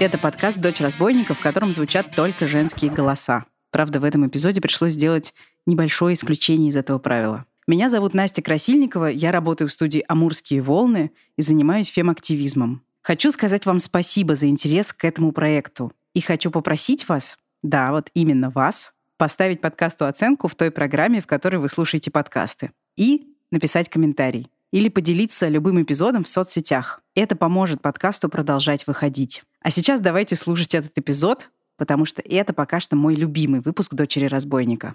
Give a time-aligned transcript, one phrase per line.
[0.00, 3.44] Это подкаст «Дочь разбойника», в котором звучат только женские голоса.
[3.70, 5.32] Правда, в этом эпизоде пришлось сделать
[5.66, 7.46] небольшое исключение из этого правила.
[7.68, 12.82] Меня зовут Настя Красильникова, я работаю в студии «Амурские волны» и занимаюсь фемактивизмом.
[13.02, 15.92] Хочу сказать вам спасибо за интерес к этому проекту.
[16.12, 21.28] И хочу попросить вас, да, вот именно вас, поставить подкасту оценку в той программе, в
[21.28, 22.72] которой вы слушаете подкасты.
[22.96, 27.00] И написать комментарий или поделиться любым эпизодом в соцсетях.
[27.14, 29.44] Это поможет подкасту продолжать выходить.
[29.64, 34.26] А сейчас давайте слушать этот эпизод, потому что это пока что мой любимый выпуск «Дочери
[34.26, 34.94] разбойника».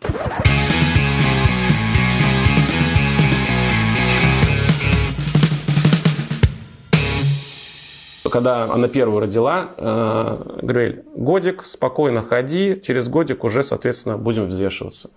[8.32, 15.10] Когда она первую родила, э, годик, спокойно ходи, через годик уже, соответственно, будем взвешиваться.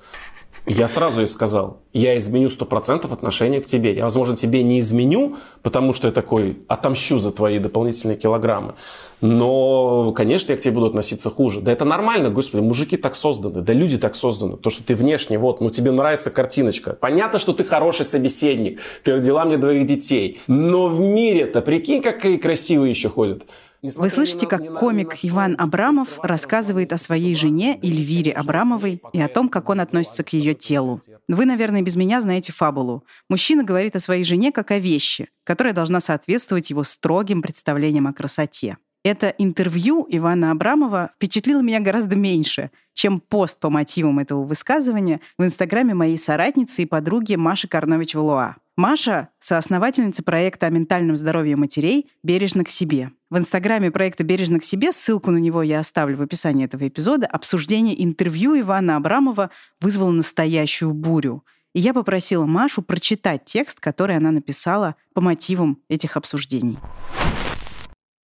[0.67, 3.95] Я сразу ей сказал, я изменю 100% отношения к тебе.
[3.95, 8.75] Я, возможно, тебе не изменю, потому что я такой отомщу за твои дополнительные килограммы.
[9.21, 11.61] Но, конечно, я к тебе буду относиться хуже.
[11.61, 14.57] Да это нормально, господи, мужики так созданы, да люди так созданы.
[14.57, 16.93] То, что ты внешне, вот, ну тебе нравится картиночка.
[16.93, 20.41] Понятно, что ты хороший собеседник, ты родила мне двоих детей.
[20.47, 23.43] Но в мире-то, прикинь, какие красивые еще ходят.
[23.83, 29.49] Вы слышите, как комик Иван Абрамов рассказывает о своей жене Эльвире Абрамовой и о том,
[29.49, 31.01] как он относится к ее телу.
[31.27, 33.05] Вы, наверное, без меня знаете фабулу.
[33.29, 38.13] Мужчина говорит о своей жене как о вещи, которая должна соответствовать его строгим представлениям о
[38.13, 38.77] красоте.
[39.05, 45.45] Это интервью Ивана Абрамова впечатлило меня гораздо меньше, чем пост по мотивам этого высказывания в
[45.45, 48.57] инстаграме моей соратницы и подруги Маши Карнович-Валуа.
[48.77, 53.11] Маша— соосновательница проекта о ментальном здоровье матерей «Бережно к себе».
[53.29, 57.27] В инстаграме проекта «Бережно к себе», ссылку на него я оставлю в описании этого эпизода,
[57.27, 61.45] обсуждение интервью Ивана Абрамова вызвало настоящую бурю.
[61.75, 66.79] И я попросила Машу прочитать текст, который она написала по мотивам этих обсуждений.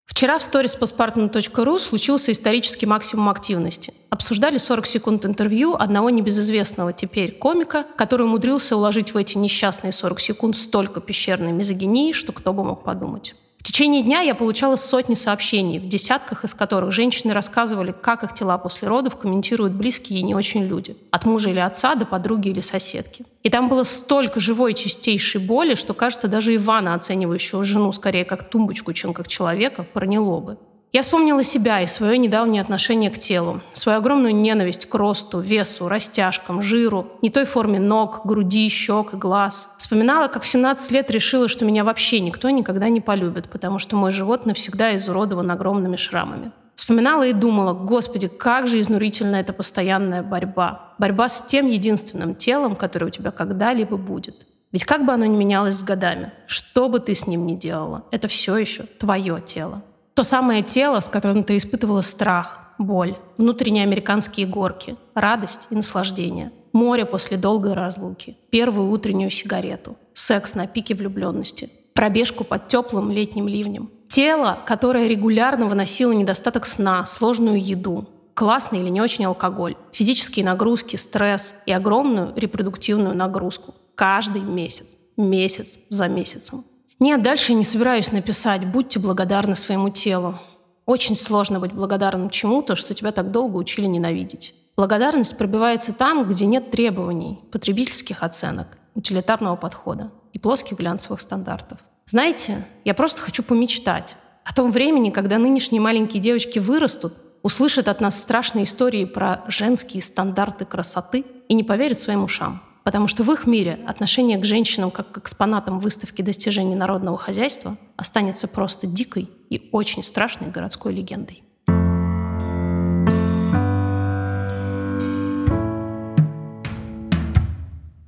[0.08, 3.92] Вчера в сторис постпартнер.ру случился исторический максимум активности.
[4.10, 10.18] Обсуждали 40 секунд интервью одного небезызвестного теперь комика, который умудрился уложить в эти несчастные 40
[10.18, 13.36] секунд столько пещерной мизогинии, что кто бы мог подумать.
[13.58, 18.32] В течение дня я получала сотни сообщений, в десятках из которых женщины рассказывали, как их
[18.32, 20.96] тела после родов комментируют близкие и не очень люди.
[21.10, 23.24] От мужа или отца до подруги или соседки.
[23.42, 28.48] И там было столько живой чистейшей боли, что, кажется, даже Ивана, оценивающего жену скорее как
[28.48, 30.58] тумбочку, чем как человека, проняло бы.
[30.90, 35.86] Я вспомнила себя и свое недавнее отношение к телу, свою огромную ненависть к росту, весу,
[35.86, 39.68] растяжкам, жиру, не той форме ног, груди, щек и глаз.
[39.76, 43.96] Вспоминала, как в 17 лет решила, что меня вообще никто никогда не полюбит, потому что
[43.96, 46.52] мой живот навсегда изуродован огромными шрамами.
[46.74, 50.94] Вспоминала и думала, господи, как же изнурительна эта постоянная борьба.
[50.98, 54.46] Борьба с тем единственным телом, которое у тебя когда-либо будет.
[54.72, 58.04] Ведь как бы оно ни менялось с годами, что бы ты с ним ни делала,
[58.10, 59.82] это все еще твое тело.
[60.18, 66.50] То самое тело, с которым ты испытывала страх, боль, внутренние американские горки, радость и наслаждение,
[66.72, 73.46] море после долгой разлуки, первую утреннюю сигарету, секс на пике влюбленности, пробежку под теплым летним
[73.46, 73.92] ливнем.
[74.08, 80.96] Тело, которое регулярно выносило недостаток сна, сложную еду, классный или не очень алкоголь, физические нагрузки,
[80.96, 86.64] стресс и огромную репродуктивную нагрузку каждый месяц, месяц за месяцем.
[87.00, 90.38] Нет, дальше я не собираюсь написать «Будьте благодарны своему телу».
[90.84, 94.54] Очень сложно быть благодарным чему-то, что тебя так долго учили ненавидеть.
[94.76, 101.78] Благодарность пробивается там, где нет требований, потребительских оценок, утилитарного подхода и плоских глянцевых стандартов.
[102.06, 108.00] Знаете, я просто хочу помечтать о том времени, когда нынешние маленькие девочки вырастут, услышат от
[108.00, 112.62] нас страшные истории про женские стандарты красоты и не поверят своим ушам.
[112.88, 117.76] Потому что в их мире отношение к женщинам как к экспонатам выставки достижений народного хозяйства
[117.96, 121.42] останется просто дикой и очень страшной городской легендой.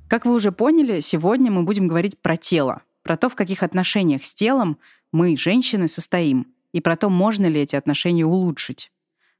[0.07, 4.25] Как вы уже поняли, сегодня мы будем говорить про тело, про то, в каких отношениях
[4.25, 4.79] с телом
[5.11, 8.91] мы, женщины, состоим, и про то, можно ли эти отношения улучшить.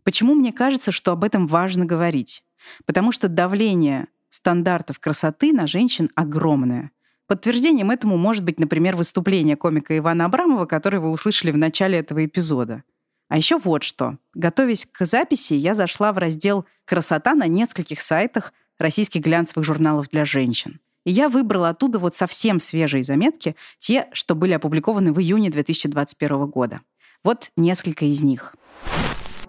[0.03, 2.43] Почему мне кажется, что об этом важно говорить?
[2.85, 6.89] Потому что давление стандартов красоты на женщин огромное.
[7.27, 12.25] Подтверждением этому может быть, например, выступление комика Ивана Абрамова, которое вы услышали в начале этого
[12.25, 12.83] эпизода.
[13.29, 14.17] А еще вот что.
[14.33, 20.25] Готовясь к записи, я зашла в раздел «Красота» на нескольких сайтах российских глянцевых журналов для
[20.25, 20.79] женщин.
[21.05, 26.45] И я выбрала оттуда вот совсем свежие заметки, те, что были опубликованы в июне 2021
[26.47, 26.81] года.
[27.23, 28.55] Вот несколько из них.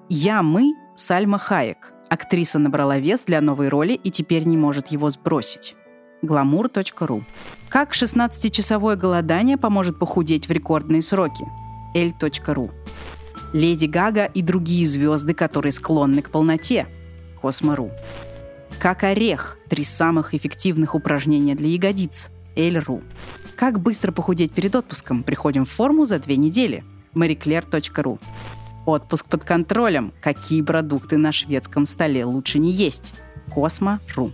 [0.09, 1.93] «Я, мы» Сальма Хаек.
[2.13, 5.75] Актриса набрала вес для новой роли и теперь не может его сбросить.
[6.23, 7.23] Glamour.ru
[7.71, 11.47] Как 16-часовое голодание поможет похудеть в рекордные сроки?
[11.95, 12.71] L.ru
[13.55, 16.87] Леди Гага и другие звезды, которые склонны к полноте.
[17.41, 17.91] Космо.ру.
[18.79, 22.29] Как орех– три самых эффективных упражнения для ягодиц.
[22.57, 23.01] Эль.ру.
[23.57, 25.23] Как быстро похудеть перед отпуском?
[25.23, 26.85] Приходим в форму за две недели.
[27.15, 28.21] maryclaire.ru.
[28.85, 30.13] Отпуск под контролем.
[30.21, 33.15] Какие продукты на шведском столе лучше не есть?
[33.53, 34.33] Космо.ру.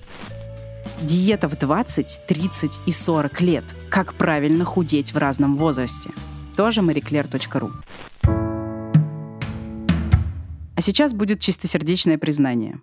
[1.03, 3.65] Диета в 20, 30 и 40 лет.
[3.91, 6.11] Как правильно худеть в разном возрасте.
[6.57, 7.73] Тоже maryclaire.ru.
[10.77, 12.81] А сейчас будет чистосердечное признание.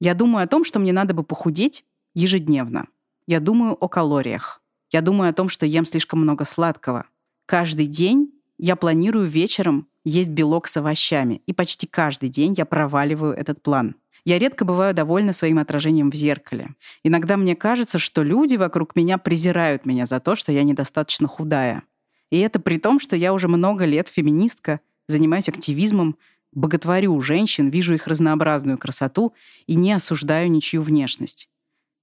[0.00, 1.84] Я думаю о том, что мне надо бы похудеть
[2.14, 2.88] ежедневно.
[3.26, 4.60] Я думаю о калориях.
[4.92, 7.06] Я думаю о том, что ем слишком много сладкого.
[7.46, 13.34] Каждый день я планирую вечером есть белок с овощами, и почти каждый день я проваливаю
[13.34, 13.96] этот план.
[14.24, 16.74] Я редко бываю довольна своим отражением в зеркале.
[17.02, 21.82] Иногда мне кажется, что люди вокруг меня презирают меня за то, что я недостаточно худая.
[22.30, 26.16] И это при том, что я уже много лет феминистка, занимаюсь активизмом,
[26.52, 29.32] боготворю женщин, вижу их разнообразную красоту
[29.66, 31.48] и не осуждаю ничью внешность.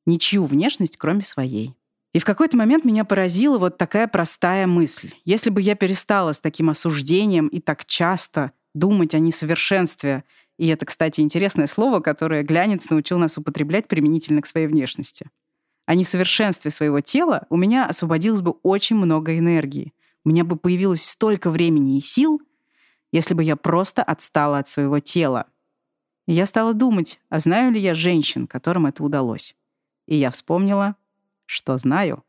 [0.06, 1.74] Ничью внешность, кроме своей.
[2.14, 5.14] И в какой-то момент меня поразила вот такая простая мысль.
[5.26, 10.24] Если бы я перестала с таким осуждением и так часто думать о несовершенстве
[10.58, 15.30] и это, кстати, интересное слово, которое глянец научил нас употреблять применительно к своей внешности.
[15.86, 19.94] О несовершенстве своего тела у меня освободилось бы очень много энергии.
[20.24, 22.42] У меня бы появилось столько времени и сил,
[23.12, 25.48] если бы я просто отстала от своего тела.
[26.28, 29.56] И я стала думать, а знаю ли я женщин, которым это удалось.
[30.08, 30.96] И я вспомнила,
[31.54, 32.24] что знаю.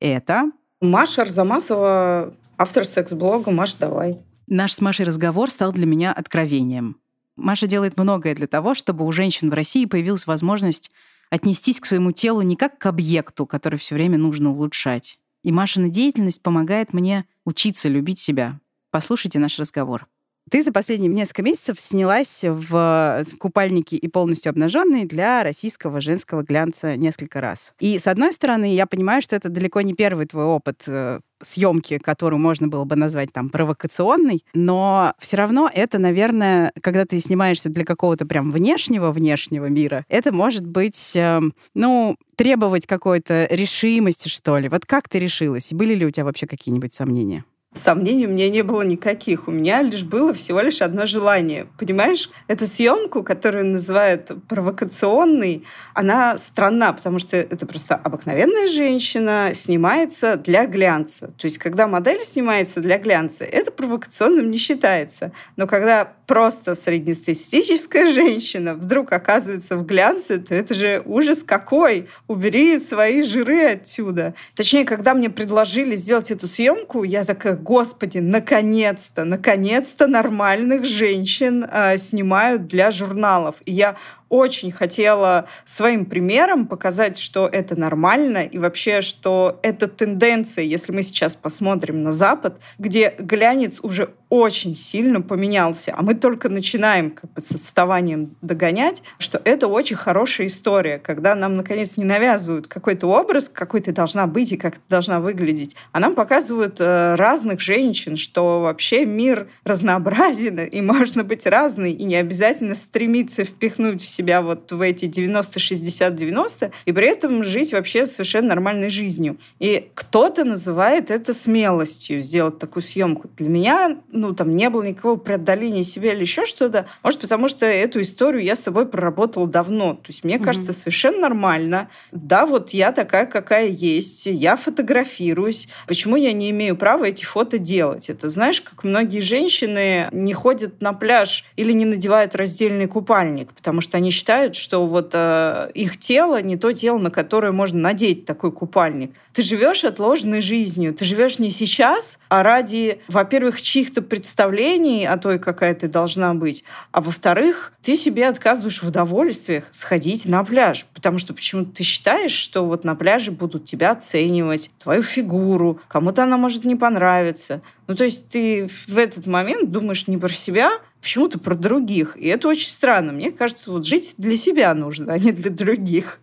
[0.00, 0.50] Это...
[0.82, 4.18] Маша Арзамасова, автор секс-блога «Маш, давай».
[4.46, 7.00] Наш с Машей разговор стал для меня откровением.
[7.36, 10.90] Маша делает многое для того, чтобы у женщин в России появилась возможность
[11.30, 15.18] отнестись к своему телу не как к объекту, который все время нужно улучшать.
[15.42, 18.60] И Машина деятельность помогает мне учиться любить себя.
[18.90, 20.06] Послушайте наш разговор.
[20.48, 26.96] Ты за последние несколько месяцев снялась в купальнике и полностью обнаженной для российского женского глянца
[26.96, 27.72] несколько раз.
[27.80, 31.98] И с одной стороны, я понимаю, что это далеко не первый твой опыт э, съемки,
[31.98, 37.68] которую можно было бы назвать там провокационной, но все равно это, наверное, когда ты снимаешься
[37.68, 41.40] для какого-то прям внешнего внешнего мира, это может быть, э,
[41.74, 44.68] ну, требовать какой-то решимости, что ли.
[44.68, 45.72] Вот как ты решилась?
[45.72, 47.44] Были ли у тебя вообще какие-нибудь сомнения?
[47.76, 49.48] Сомнений у меня не было никаких.
[49.48, 51.66] У меня лишь было всего лишь одно желание.
[51.78, 55.64] Понимаешь, эту съемку, которую называют провокационной,
[55.94, 61.28] она странна, потому что это просто обыкновенная женщина снимается для глянца.
[61.38, 65.32] То есть, когда модель снимается для глянца, это провокационным не считается.
[65.56, 72.08] Но когда просто среднестатистическая женщина вдруг оказывается в глянце, то это же ужас какой!
[72.26, 74.34] Убери свои жиры отсюда.
[74.54, 81.98] Точнее, когда мне предложили сделать эту съемку, я такая, господи, наконец-то, наконец-то нормальных женщин э,
[81.98, 83.56] снимают для журналов.
[83.66, 83.96] И я
[84.28, 91.02] очень хотела своим примером показать, что это нормально и вообще, что это тенденция, если мы
[91.02, 97.32] сейчас посмотрим на Запад, где глянец уже очень сильно поменялся, а мы только начинаем как
[97.32, 103.06] бы, с отставанием догонять, что это очень хорошая история, когда нам, наконец, не навязывают какой-то
[103.06, 107.60] образ, какой ты должна быть и как ты должна выглядеть, а нам показывают э, разных
[107.60, 114.42] женщин, что вообще мир разнообразен, и можно быть разной, и не обязательно стремиться впихнуть себя
[114.42, 119.36] вот в эти 90-60-90 и при этом жить вообще совершенно нормальной жизнью.
[119.58, 123.28] И кто-то называет это смелостью, сделать такую съемку.
[123.36, 126.86] Для меня, ну, там не было никакого преодоления себя или еще что-то.
[127.02, 129.94] Может, потому что эту историю я с собой проработала давно.
[129.94, 130.44] То есть мне mm-hmm.
[130.44, 131.88] кажется совершенно нормально.
[132.12, 134.26] Да, вот я такая, какая есть.
[134.26, 135.68] Я фотографируюсь.
[135.86, 138.08] Почему я не имею права эти фото делать?
[138.08, 143.80] Это, знаешь, как многие женщины не ходят на пляж или не надевают раздельный купальник, потому
[143.80, 147.80] что они они считают, что вот э, их тело не то тело, на которое можно
[147.80, 149.12] надеть такой купальник.
[149.32, 150.94] Ты живешь отложенной жизнью.
[150.94, 156.62] Ты живешь не сейчас, а ради, во-первых, чьих-то представлений о той, какая ты должна быть,
[156.92, 162.32] а во-вторых, ты себе отказываешь в удовольствиях сходить на пляж, потому что почему-то ты считаешь,
[162.32, 167.60] что вот на пляже будут тебя оценивать, твою фигуру, кому-то она может не понравиться.
[167.88, 172.16] Ну, то есть ты в этот момент думаешь не про себя, почему-то про других.
[172.16, 173.12] И это очень странно.
[173.12, 176.20] Мне кажется, вот жить для себя нужно, а не для других.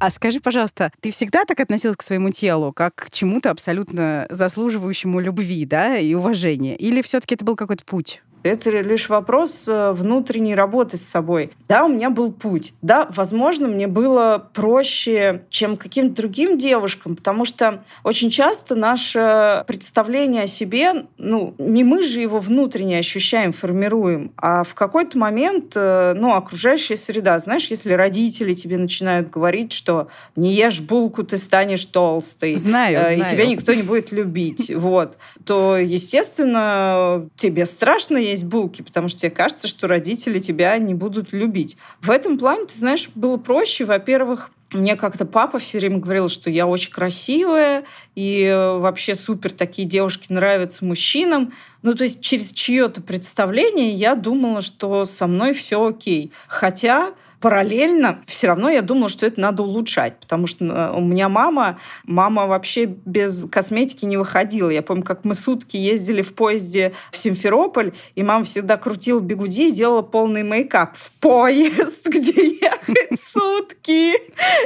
[0.00, 5.20] А скажи, пожалуйста, ты всегда так относилась к своему телу, как к чему-то абсолютно заслуживающему
[5.20, 6.76] любви, да, и уважения?
[6.76, 8.23] Или все-таки это был какой-то путь?
[8.44, 11.50] Это лишь вопрос э, внутренней работы с собой.
[11.66, 12.74] Да, у меня был путь.
[12.82, 20.42] Да, возможно, мне было проще, чем каким-то другим девушкам, потому что очень часто наше представление
[20.42, 26.12] о себе, ну, не мы же его внутренне ощущаем, формируем, а в какой-то момент, э,
[26.14, 27.38] ну, окружающая среда.
[27.38, 32.56] Знаешь, если родители тебе начинают говорить, что не ешь булку, ты станешь толстый.
[32.56, 33.20] Знаю, э, знаю.
[33.20, 34.70] И тебя никто не будет любить.
[34.84, 35.16] Вот.
[35.46, 41.32] То, естественно, тебе страшно есть булки, потому что тебе кажется, что родители тебя не будут
[41.32, 41.76] любить.
[42.00, 43.84] В этом плане, ты знаешь, было проще.
[43.84, 49.52] Во-первых, мне как-то папа все время говорил, что я очень красивая, и э, вообще супер
[49.52, 51.52] такие девушки нравятся мужчинам.
[51.82, 56.32] Ну, то есть через чье-то представление я думала, что со мной все окей.
[56.48, 57.14] Хотя
[57.44, 61.78] параллельно все равно я думала, что это надо улучшать, потому что э, у меня мама,
[62.04, 64.70] мама вообще без косметики не выходила.
[64.70, 69.68] Я помню, как мы сутки ездили в поезде в Симферополь, и мама всегда крутила бигуди
[69.68, 74.14] и делала полный мейкап в поезд, где ехать сутки.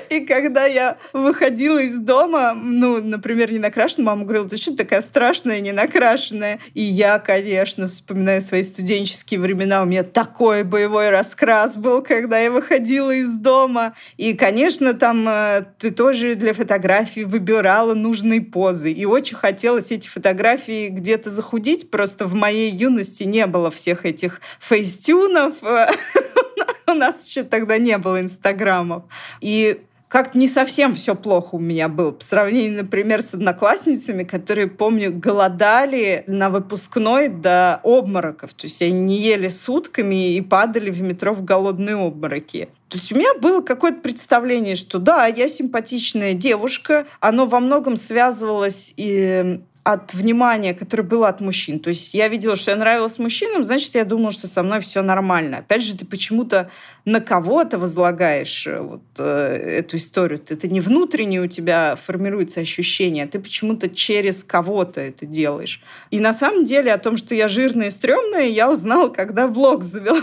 [0.08, 5.02] И когда я выходила из дома, ну, например, не накрашенная, мама говорила, ты что такая
[5.02, 6.60] страшная, не накрашенная?
[6.74, 12.52] И я, конечно, вспоминаю свои студенческие времена, у меня такой боевой раскрас был, когда я
[12.52, 13.94] выходила выходила из дома.
[14.16, 18.92] И, конечно, там э, ты тоже для фотографий выбирала нужные позы.
[18.92, 21.90] И очень хотелось эти фотографии где-то захудить.
[21.90, 25.54] Просто в моей юности не было всех этих фейстюнов.
[26.86, 29.04] У нас еще тогда не было инстаграмов.
[29.40, 32.12] И как-то не совсем все плохо у меня было.
[32.12, 38.54] По сравнению, например, с одноклассницами, которые, помню, голодали на выпускной до обмороков.
[38.54, 42.70] То есть они не ели сутками и падали в метро в голодные обмороки.
[42.88, 47.06] То есть у меня было какое-то представление, что да, я симпатичная девушка.
[47.20, 49.60] Оно во многом связывалось и
[49.92, 51.80] от внимания, которое было от мужчин.
[51.80, 55.00] То есть я видела, что я нравилась мужчинам, значит, я думала, что со мной все
[55.00, 55.58] нормально.
[55.58, 56.70] Опять же, ты почему-то
[57.06, 60.42] на кого-то возлагаешь э, вот э, эту историю.
[60.46, 65.82] Это не внутренне у тебя формируется ощущение, а ты почему-то через кого-то это делаешь.
[66.10, 69.84] И на самом деле о том, что я жирная и стрёмная, я узнала, когда блог
[69.84, 70.20] завела,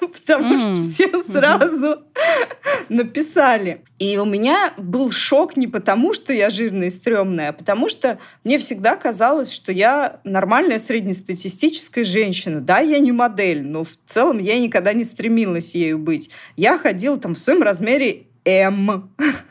[0.12, 2.02] потому что все сразу
[2.88, 3.82] написали.
[3.98, 8.18] И у меня был шок не потому, что я жирная и стрёмная, а потому что
[8.44, 12.60] мне всегда казалось, что я нормальная среднестатистическая женщина.
[12.60, 16.30] Да, я не модель, но в целом я никогда не стремилась ею быть.
[16.56, 19.10] Я ходила там в своем размере М.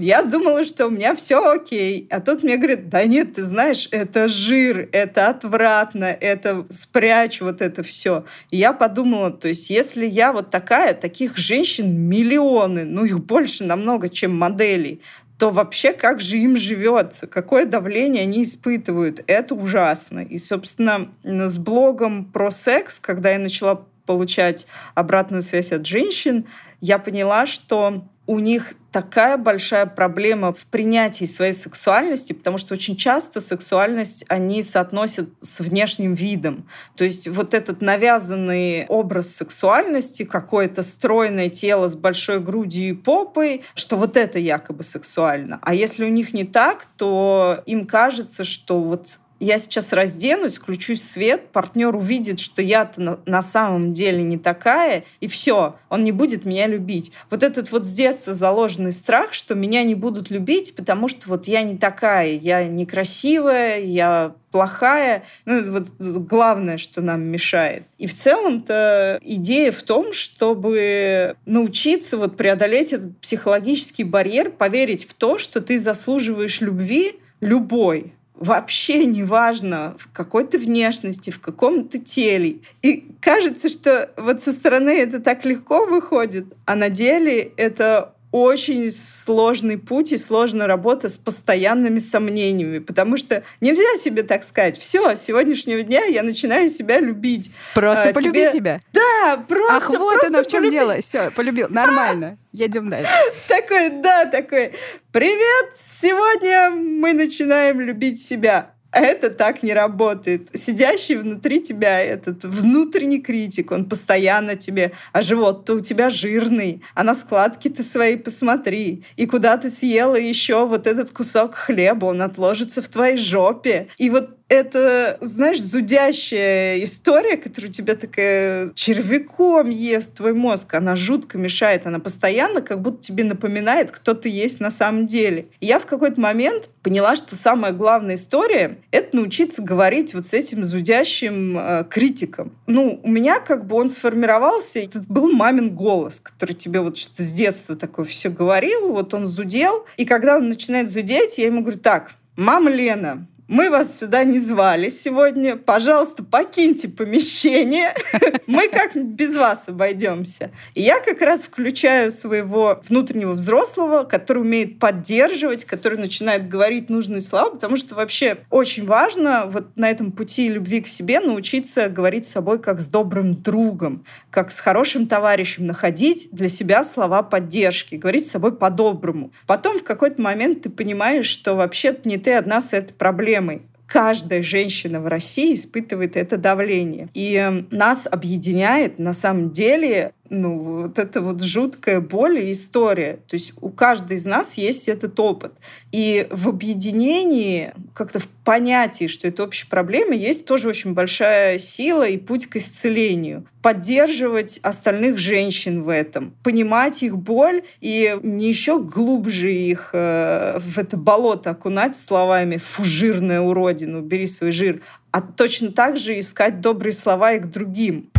[0.00, 2.06] Я думала, что у меня все окей.
[2.10, 7.60] А тут мне говорят, да нет, ты знаешь, это жир, это отвратно, это спрячь вот
[7.60, 8.24] это все.
[8.50, 13.64] И я подумала, то есть если я вот такая, таких женщин миллионы, ну их больше
[13.64, 15.00] намного, чем моделей,
[15.38, 19.24] то вообще как же им живется, какое давление они испытывают.
[19.26, 20.20] Это ужасно.
[20.20, 26.46] И, собственно, с блогом про секс, когда я начала получать обратную связь от женщин,
[26.80, 32.96] я поняла, что у них такая большая проблема в принятии своей сексуальности, потому что очень
[32.96, 36.68] часто сексуальность они соотносят с внешним видом.
[36.94, 43.62] То есть вот этот навязанный образ сексуальности, какое-то стройное тело с большой грудью и попой,
[43.74, 45.58] что вот это якобы сексуально.
[45.62, 50.96] А если у них не так, то им кажется, что вот я сейчас разденусь, включу
[50.96, 56.12] свет, партнер увидит, что я-то на, на самом деле не такая, и все, он не
[56.12, 57.12] будет меня любить.
[57.30, 61.46] Вот этот вот с детства заложенный страх, что меня не будут любить, потому что вот
[61.46, 65.24] я не такая, я некрасивая, я плохая.
[65.44, 67.82] Ну, вот главное, что нам мешает.
[67.98, 75.14] И в целом-то идея в том, чтобы научиться вот преодолеть этот психологический барьер, поверить в
[75.14, 81.88] то, что ты заслуживаешь любви любой, вообще не важно, в какой то внешности, в каком
[81.88, 82.58] то теле.
[82.82, 88.90] И кажется, что вот со стороны это так легко выходит, а на деле это очень
[88.90, 95.14] сложный путь и сложная работа с постоянными сомнениями, потому что нельзя себе так сказать, все,
[95.14, 97.52] с сегодняшнего дня я начинаю себя любить.
[97.76, 98.52] Просто а, полюби тебе...
[98.52, 98.80] себя.
[98.92, 99.76] Да, просто.
[99.76, 100.76] Ах, вот просто оно в чем полюби.
[100.76, 101.00] дело.
[101.00, 101.68] Все, полюбил.
[101.70, 102.36] Нормально.
[102.50, 103.08] Едем дальше.
[103.48, 104.72] Такой, да, такой.
[105.12, 105.76] Привет!
[105.76, 108.73] Сегодня мы начинаем любить себя.
[108.94, 110.50] Это так не работает.
[110.54, 117.02] Сидящий внутри тебя этот внутренний критик, он постоянно тебе, а живот-то у тебя жирный, а
[117.02, 122.22] на складки ты свои посмотри, и куда ты съела еще вот этот кусок хлеба, он
[122.22, 123.88] отложится в твоей жопе.
[123.98, 130.74] И вот это, знаешь, зудящая история, которая у тебя такая червяком ест твой мозг.
[130.74, 131.86] Она жутко мешает.
[131.86, 135.46] Она постоянно как будто тебе напоминает, кто ты есть на самом деле.
[135.60, 140.34] И я в какой-то момент поняла, что самая главная история— это научиться говорить вот с
[140.34, 142.52] этим зудящим э, критиком.
[142.66, 147.22] Ну, у меня как бы он сформировался, это был мамин голос, который тебе вот что-то
[147.22, 149.86] с детства такое все говорил, вот он зудел.
[149.96, 154.38] И когда он начинает зудеть, я ему говорю, так, мама Лена, мы вас сюда не
[154.38, 155.56] звали сегодня.
[155.56, 157.94] Пожалуйста, покиньте помещение.
[158.46, 160.50] Мы как-нибудь без вас обойдемся.
[160.74, 167.20] И я как раз включаю своего внутреннего взрослого, который умеет поддерживать, который начинает говорить нужные
[167.20, 172.26] слова, потому что вообще очень важно вот на этом пути любви к себе научиться говорить
[172.26, 177.96] с собой как с добрым другом, как с хорошим товарищем, находить для себя слова поддержки,
[177.96, 179.32] говорить с собой по-доброму.
[179.46, 183.62] Потом в какой-то момент ты понимаешь, что вообще не ты одна с этой проблемой проблемой.
[183.86, 187.08] Каждая женщина в России испытывает это давление.
[187.14, 193.20] И эм, нас объединяет на самом деле ну, вот это вот жуткая боль и история.
[193.28, 195.52] То есть у каждой из нас есть этот опыт.
[195.92, 202.06] И в объединении, как-то в понятии, что это общая проблема, есть тоже очень большая сила
[202.06, 203.46] и путь к исцелению.
[203.62, 210.78] Поддерживать остальных женщин в этом, понимать их боль и не еще глубже их э, в
[210.78, 216.60] это болото окунать словами «фу, жирная уродина, убери свой жир», а точно так же искать
[216.60, 218.10] добрые слова и к другим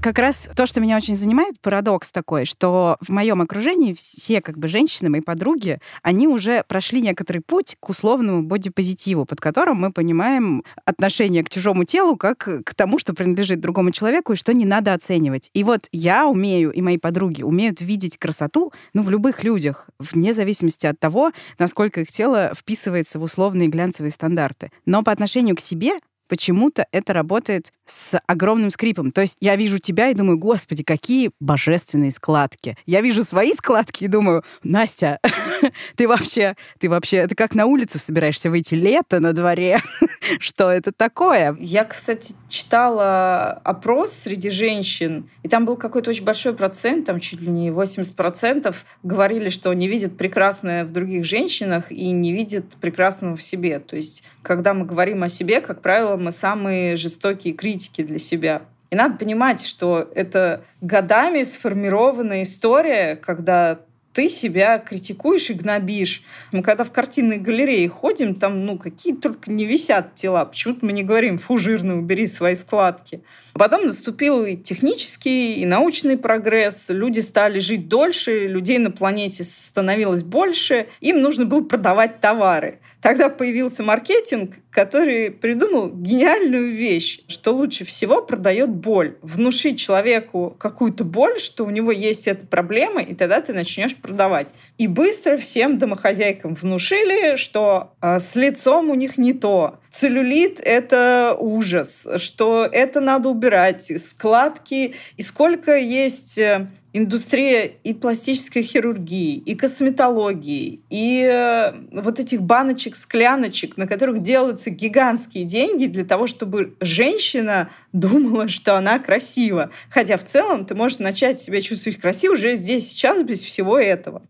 [0.00, 4.58] как раз то, что меня очень занимает, парадокс такой, что в моем окружении все как
[4.58, 9.92] бы женщины, мои подруги, они уже прошли некоторый путь к условному бодипозитиву, под которым мы
[9.92, 14.64] понимаем отношение к чужому телу как к тому, что принадлежит другому человеку и что не
[14.64, 15.50] надо оценивать.
[15.52, 20.32] И вот я умею, и мои подруги умеют видеть красоту, ну, в любых людях, вне
[20.32, 24.70] зависимости от того, насколько их тело вписывается в условные глянцевые стандарты.
[24.86, 25.92] Но по отношению к себе
[26.30, 29.10] почему-то это работает с огромным скрипом.
[29.12, 32.76] То есть я вижу тебя и думаю, господи, какие божественные складки.
[32.86, 35.18] Я вижу свои складки и думаю, Настя,
[35.96, 39.80] ты вообще, ты вообще, ты как на улицу собираешься выйти лето на дворе?
[40.38, 41.56] Что это такое?
[41.58, 47.40] Я, кстати, читала опрос среди женщин, и там был какой-то очень большой процент, там чуть
[47.40, 53.36] ли не 80% говорили, что не видят прекрасное в других женщинах и не видят прекрасного
[53.36, 53.78] в себе.
[53.80, 58.62] То есть, когда мы говорим о себе, как правило, мы самые жестокие критики для себя.
[58.90, 63.80] И надо понимать, что это годами сформированная история, когда
[64.12, 66.22] ты себя критикуешь и гнобишь.
[66.50, 70.44] Мы когда в картинной галерее ходим, там, ну, какие только не висят тела.
[70.44, 73.22] Почему-то мы не говорим, фу, жирно, убери свои складки.
[73.52, 76.86] А потом наступил и технический, и научный прогресс.
[76.88, 80.88] Люди стали жить дольше, людей на планете становилось больше.
[81.00, 82.80] Им нужно было продавать товары.
[83.00, 89.16] Тогда появился маркетинг, который придумал гениальную вещь, что лучше всего продает боль.
[89.20, 94.48] Внушить человеку какую-то боль, что у него есть эта проблема, и тогда ты начнешь продавать.
[94.78, 99.80] И быстро всем домохозяйкам внушили, что э, с лицом у них не то.
[99.90, 104.94] Целлюлит— это ужас, что это надо убирать, складки.
[105.16, 112.96] И сколько есть э, индустрия и пластической хирургии, и косметологии, и э, вот этих баночек,
[112.96, 119.70] скляночек, на которых делаются гигантские деньги для того, чтобы женщина думала, что она красива.
[119.88, 124.22] Хотя в целом ты можешь начать себя чувствовать красиво уже здесь, сейчас, без всего этого.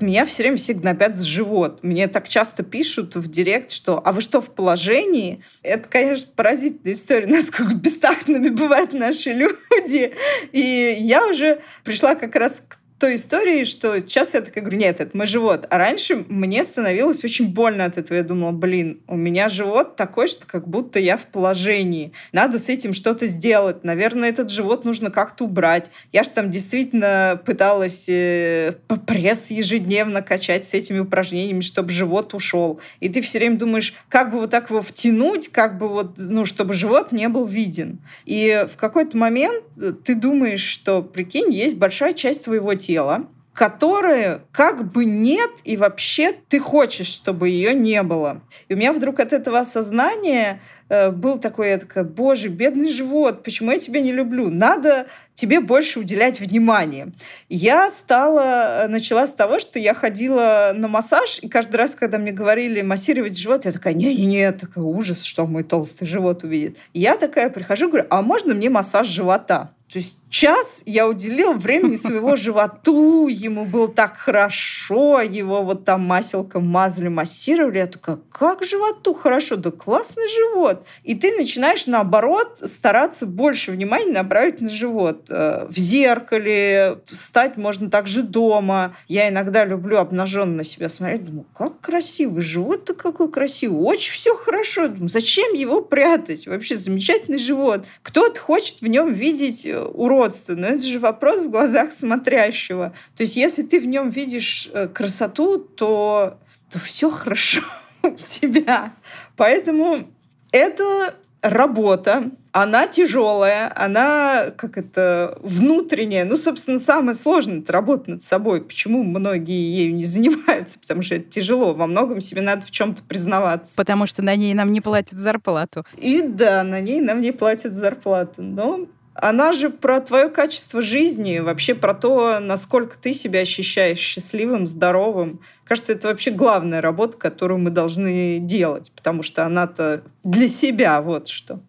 [0.00, 1.82] Меня все время все гнобят с живот.
[1.82, 6.94] Мне так часто пишут в директ, что «А вы что, в положении?» Это, конечно, поразительная
[6.94, 10.12] история, насколько бестактными бывают наши люди.
[10.52, 15.00] И я уже пришла как раз к той истории, что сейчас я такая говорю, нет,
[15.00, 15.66] это мой живот.
[15.70, 18.18] А раньше мне становилось очень больно от этого.
[18.18, 22.12] Я думала, блин, у меня живот такой, что как будто я в положении.
[22.32, 23.82] Надо с этим что-то сделать.
[23.84, 25.90] Наверное, этот живот нужно как-то убрать.
[26.12, 28.74] Я же там действительно пыталась э,
[29.06, 32.80] пресс ежедневно качать с этими упражнениями, чтобы живот ушел.
[33.00, 36.44] И ты все время думаешь, как бы вот так его втянуть, как бы вот, ну,
[36.44, 38.00] чтобы живот не был виден.
[38.26, 39.64] И в какой-то момент
[40.04, 45.76] ты думаешь, что, прикинь, есть большая часть твоего тела, тела, которое как бы нет, и
[45.76, 48.42] вообще ты хочешь, чтобы ее не было.
[48.68, 53.44] И у меня вдруг от этого осознания э, был такой, я такая, боже, бедный живот,
[53.44, 54.48] почему я тебя не люблю?
[54.50, 57.12] Надо тебе больше уделять внимание.
[57.48, 62.18] Я стала, э, начала с того, что я ходила на массаж, и каждый раз, когда
[62.18, 66.76] мне говорили массировать живот, я такая, не-не-не, такой ужас, что мой толстый живот увидит.
[66.92, 69.70] И я такая прихожу, говорю, а можно мне массаж живота?
[69.92, 76.02] То есть час я уделил времени своего животу, ему было так хорошо, его вот там
[76.06, 77.78] маселком мазали, массировали.
[77.78, 79.56] Я такая, как животу хорошо?
[79.56, 80.84] Да классный живот.
[81.02, 85.26] И ты начинаешь, наоборот, стараться больше внимания направить на живот.
[85.28, 88.94] Э, в зеркале, встать можно также дома.
[89.08, 91.24] Я иногда люблю обнаженно на себя смотреть.
[91.24, 93.80] Думаю, как красивый живот-то какой красивый.
[93.80, 94.86] Очень все хорошо.
[94.86, 96.46] Думаю, зачем его прятать?
[96.46, 97.84] Вообще замечательный живот.
[98.02, 100.54] Кто-то хочет в нем видеть э, уродство.
[100.54, 102.92] Но это же вопрос в глазах смотрящего.
[103.16, 106.38] То есть если ты в нем видишь э, красоту, то,
[106.70, 107.62] то все хорошо
[108.02, 108.92] у тебя.
[109.36, 110.08] Поэтому
[110.52, 116.24] это работа, она тяжелая, она как это внутренняя.
[116.24, 118.60] Ну, собственно, самое сложное это работа над собой.
[118.62, 120.78] Почему многие ею не занимаются?
[120.78, 121.74] Потому что это тяжело.
[121.74, 123.76] Во многом себе надо в чем-то признаваться.
[123.76, 125.84] Потому что на ней нам не платят зарплату.
[125.96, 128.42] И да, на ней нам не платят зарплату.
[128.42, 128.86] Но
[129.20, 135.40] она же про твое качество жизни, вообще про то, насколько ты себя ощущаешь счастливым, здоровым.
[135.64, 141.28] Кажется, это вообще главная работа, которую мы должны делать, потому что она-то для себя, вот
[141.28, 141.60] что.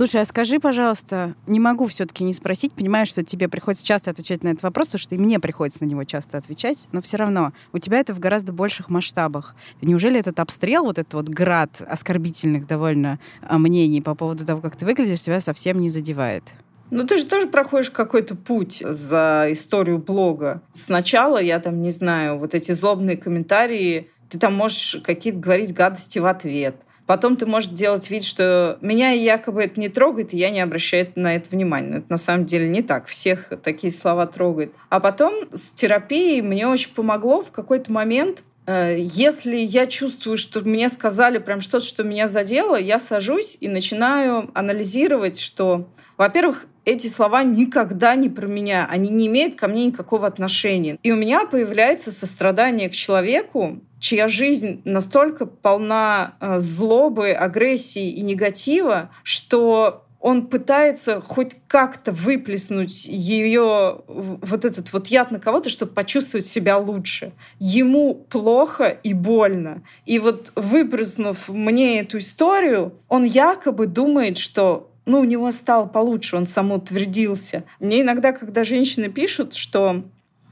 [0.00, 4.42] Слушай, а скажи, пожалуйста, не могу все-таки не спросить, понимаю, что тебе приходится часто отвечать
[4.42, 7.52] на этот вопрос, потому что и мне приходится на него часто отвечать, но все равно
[7.74, 9.54] у тебя это в гораздо больших масштабах.
[9.82, 14.74] Неужели этот обстрел, вот этот вот град оскорбительных довольно а, мнений по поводу того, как
[14.74, 16.44] ты выглядишь, тебя совсем не задевает?
[16.90, 20.62] Ну, ты же тоже проходишь какой-то путь за историю блога.
[20.72, 26.18] Сначала, я там не знаю, вот эти злобные комментарии, ты там можешь какие-то говорить гадости
[26.18, 26.76] в ответ–
[27.10, 31.10] Потом ты можешь делать вид, что меня якобы это не трогает, и я не обращаю
[31.16, 31.88] на это внимания.
[31.88, 33.08] Но это на самом деле не так.
[33.08, 34.72] Всех такие слова трогают.
[34.90, 40.60] А потом с терапией мне очень помогло в какой-то момент э, если я чувствую, что
[40.60, 47.06] мне сказали прям что-то, что меня задело, я сажусь и начинаю анализировать, что, во-первых, эти
[47.06, 50.98] слова никогда не про меня, они не имеют ко мне никакого отношения.
[51.02, 58.22] И у меня появляется сострадание к человеку, чья жизнь настолько полна э, злобы, агрессии и
[58.22, 65.92] негатива, что он пытается хоть как-то выплеснуть ее, вот этот вот яд на кого-то, чтобы
[65.92, 67.32] почувствовать себя лучше.
[67.58, 69.82] Ему плохо и больно.
[70.04, 76.36] И вот выплеснув мне эту историю, он якобы думает, что ну, у него стало получше,
[76.36, 77.64] он самоутвердился.
[77.80, 80.04] Мне иногда, когда женщины пишут, что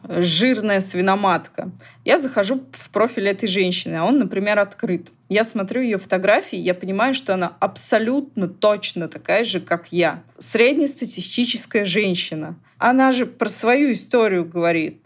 [0.08, 1.70] жирная свиноматка.
[2.04, 5.08] Я захожу в профиль этой женщины, а он, например, открыт.
[5.28, 10.22] Я смотрю ее фотографии, я понимаю, что она абсолютно точно такая же, как я.
[10.38, 12.56] Среднестатистическая женщина.
[12.78, 15.02] Она же про свою историю говорит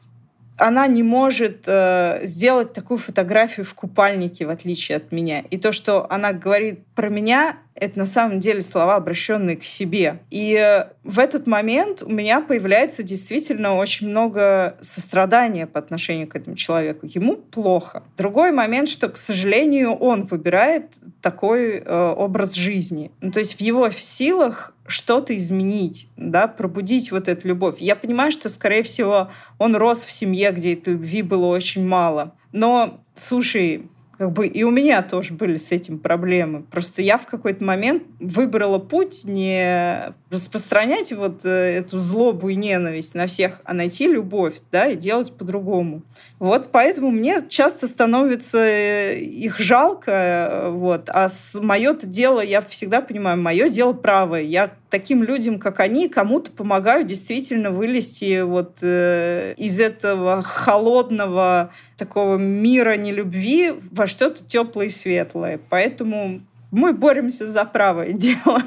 [0.63, 5.41] она не может э, сделать такую фотографию в купальнике, в отличие от меня.
[5.51, 10.21] И то, что она говорит про меня, это на самом деле слова, обращенные к себе.
[10.31, 16.37] И э, в этот момент у меня появляется действительно очень много сострадания по отношению к
[16.37, 17.07] этому человеку.
[17.07, 18.05] Ему плохо.
[18.17, 23.11] Другой момент, что, к сожалению, он выбирает такой э, образ жизни.
[23.21, 27.77] Ну, то есть в его силах что-то изменить, да, пробудить вот эту любовь.
[27.81, 32.35] Я понимаю, что, скорее всего, он рос в семье, где этой любви было очень мало.
[32.53, 33.89] Но, слушай,
[34.23, 36.63] как бы и у меня тоже были с этим проблемы.
[36.63, 43.17] Просто я в какой-то момент выбрала путь не распространять вот э, эту злобу и ненависть
[43.17, 46.03] на всех, а найти любовь, да, и делать по-другому.
[46.39, 53.01] Вот поэтому мне часто становится э, их жалко, э, вот, а мое-то дело, я всегда
[53.01, 54.43] понимаю, мое дело правое.
[54.43, 62.37] Я таким людям, как они, кому-то помогаю действительно вылезти вот э, из этого холодного такого
[62.37, 65.61] мира нелюбви во что-то теплое и светлое.
[65.69, 68.63] Поэтому мы боремся за правое дело.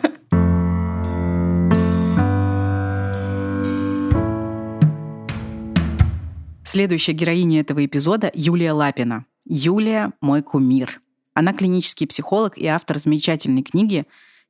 [6.63, 9.25] Следующая героиня этого эпизода— Юлия Лапина.
[9.45, 10.99] Юлия— мой кумир.
[11.33, 14.05] Она клинический психолог и автор замечательной книги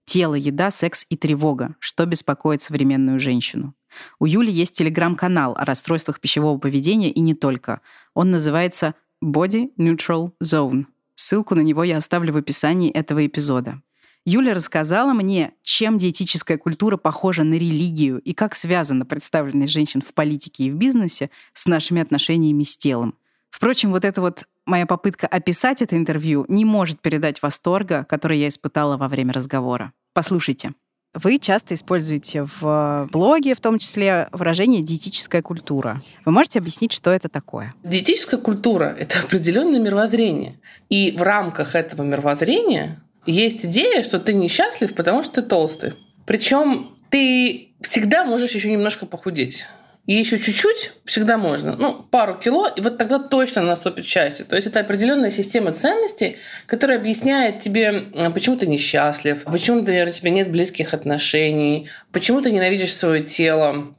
[0.05, 1.75] Тело, еда, секс и тревога.
[1.79, 3.73] Что беспокоит современную женщину?
[4.19, 7.81] У Юли есть телеграм-канал о расстройствах пищевого поведения и не только.
[8.13, 10.85] Он называется Body Neutral Zone.
[11.15, 13.81] Ссылку на него я оставлю в описании этого эпизода.
[14.25, 20.13] Юля рассказала мне, чем диетическая культура похожа на религию и как связана представленность женщин в
[20.13, 23.15] политике и в бизнесе с нашими отношениями с телом.
[23.51, 28.47] Впрочем, вот эта вот моя попытка описать это интервью не может передать восторга, который я
[28.47, 29.93] испытала во время разговора.
[30.13, 30.73] Послушайте.
[31.15, 36.01] Вы часто используете в блоге, в том числе, выражение «диетическая культура».
[36.25, 37.73] Вы можете объяснить, что это такое?
[37.83, 40.59] Диетическая культура— это определенное мировоззрение.
[40.89, 45.93] И в рамках этого мировоззрения есть идея, что ты несчастлив, потому что ты толстый.
[46.25, 49.65] Причем ты всегда можешь еще немножко похудеть.
[50.05, 51.75] И еще чуть-чуть всегда можно.
[51.75, 54.45] Ну, пару кило, и вот тогда точно наступит счастье.
[54.45, 56.37] То есть это определенная система ценностей,
[56.67, 62.51] которая объясняет тебе, почему ты несчастлив, почему, например, у тебя нет близких отношений, почему ты
[62.51, 63.95] ненавидишь свое тело,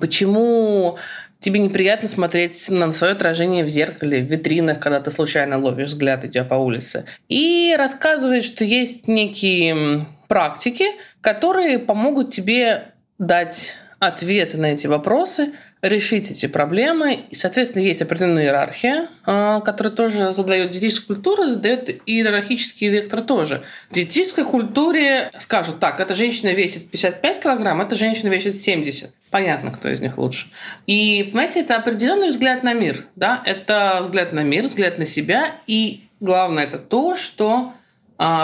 [0.00, 0.98] почему
[1.40, 6.22] тебе неприятно смотреть на свое отражение в зеркале, в витринах, когда ты случайно ловишь взгляд,
[6.26, 7.06] идя по улице.
[7.28, 10.84] И рассказывает, что есть некие практики,
[11.22, 17.26] которые помогут тебе дать ответы на эти вопросы, решить эти проблемы.
[17.28, 23.62] И, соответственно, есть определенная иерархия, а, которая тоже задает диетическая культура, задает иерархический вектор тоже.
[23.90, 29.12] В диетической культуре скажут, так, эта женщина весит 55 килограмм, эта женщина весит 70.
[29.30, 30.48] Понятно, кто из них лучше.
[30.86, 33.04] И, понимаете, это определенный взгляд на мир.
[33.16, 33.42] Да?
[33.44, 35.56] Это взгляд на мир, взгляд на себя.
[35.66, 37.74] И главное, это то, что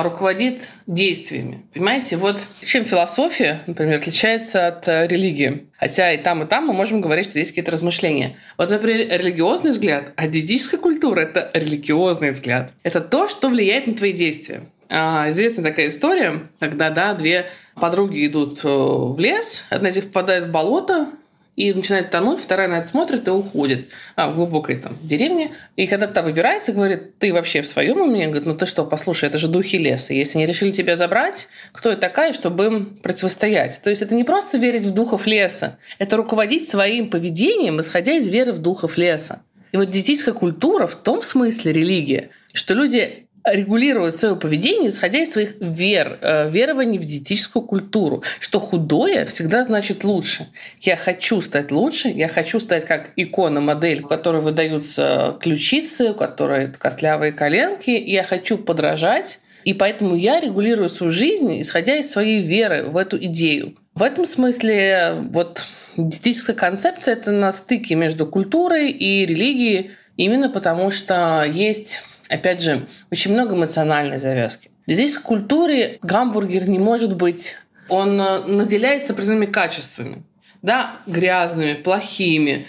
[0.03, 1.67] руководит действиями.
[1.75, 5.67] Понимаете, вот чем философия, например, отличается от э, религии.
[5.79, 8.37] Хотя и там, и там мы можем говорить, что есть какие-то размышления.
[8.57, 12.73] Вот, например, религиозный взгляд, а диетическая культура— это религиозный взгляд.
[12.85, 14.63] Это то, что влияет на твои действия.
[14.89, 20.07] А, известна такая история, когда да, две подруги идут э, в лес, одна из них
[20.07, 21.09] попадает в болото,
[21.57, 25.53] и начинает тонуть, вторая на это смотрит и уходит а, в глубокой там деревне.
[25.75, 28.27] И когда та выбирается, говорит, ты вообще в своем уме?
[28.27, 30.13] Говорит, ну ты что, послушай, это же духи леса.
[30.13, 33.81] Если они решили тебя забрать, кто я такая, чтобы им противостоять?
[33.83, 38.29] То есть это не просто верить в духов леса, это руководить своим поведением, исходя из
[38.29, 39.43] веры в духов леса.
[39.73, 45.33] И вот диетическая культура в том смысле религия, что люди регулируют свое поведение, исходя из
[45.33, 50.49] своих вер, э, верований в диетическую культуру, что худое всегда значит лучше.
[50.81, 56.15] Я хочу стать лучше, я хочу стать как икона, модель, у которой выдаются ключицы, у
[56.15, 62.11] которой костлявые коленки, и я хочу подражать, и поэтому я регулирую свою жизнь, исходя из
[62.11, 63.77] своей веры в эту идею.
[63.95, 65.65] В этом смысле вот
[65.97, 72.87] диетическая концепция— это на стыке между культурой и религией, именно потому что есть опять же,
[73.11, 74.71] очень много эмоциональной завязки.
[74.87, 77.57] Здесь в культуре гамбургер не может быть,
[77.89, 80.23] он э, наделяется определенными качествами,
[80.63, 82.67] да, грязными, плохими.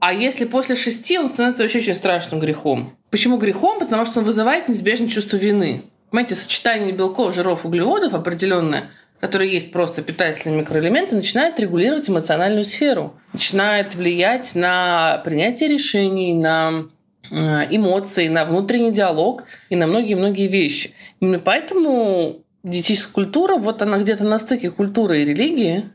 [0.00, 2.96] А если после шести, он становится вообще очень страшным грехом.
[3.10, 3.78] Почему грехом?
[3.78, 5.84] Потому что он вызывает неизбежное чувство вины.
[6.10, 13.14] Понимаете, сочетание белков, жиров, углеводов определенное, которое есть просто питательные микроэлементы, начинает регулировать эмоциональную сферу,
[13.32, 16.86] начинает влиять на принятие решений, на
[17.30, 20.94] эмоции, на внутренний диалог и на многие-многие вещи.
[21.20, 25.90] Именно поэтому диетическая культура, вот она где-то на стыке культуры и религии.